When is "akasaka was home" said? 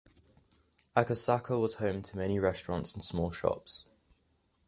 0.95-2.01